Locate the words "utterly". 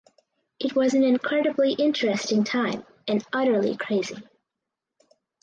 3.31-3.77